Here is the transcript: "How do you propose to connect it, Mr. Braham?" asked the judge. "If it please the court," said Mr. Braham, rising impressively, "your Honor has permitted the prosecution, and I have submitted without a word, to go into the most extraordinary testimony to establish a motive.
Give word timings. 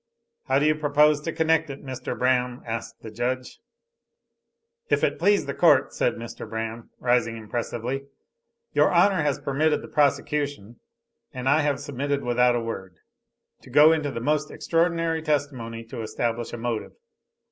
"How 0.47 0.57
do 0.57 0.65
you 0.65 0.73
propose 0.73 1.21
to 1.21 1.31
connect 1.31 1.69
it, 1.69 1.85
Mr. 1.85 2.17
Braham?" 2.17 2.63
asked 2.65 3.01
the 3.03 3.11
judge. 3.11 3.59
"If 4.89 5.03
it 5.03 5.19
please 5.19 5.45
the 5.45 5.53
court," 5.53 5.93
said 5.93 6.15
Mr. 6.15 6.49
Braham, 6.49 6.89
rising 6.99 7.37
impressively, 7.37 8.07
"your 8.73 8.91
Honor 8.91 9.21
has 9.21 9.37
permitted 9.37 9.83
the 9.83 9.87
prosecution, 9.87 10.79
and 11.35 11.47
I 11.47 11.59
have 11.61 11.79
submitted 11.79 12.23
without 12.23 12.55
a 12.55 12.59
word, 12.61 12.95
to 13.61 13.69
go 13.69 13.91
into 13.91 14.09
the 14.09 14.19
most 14.21 14.49
extraordinary 14.49 15.21
testimony 15.21 15.83
to 15.83 16.01
establish 16.01 16.51
a 16.51 16.57
motive. 16.57 16.93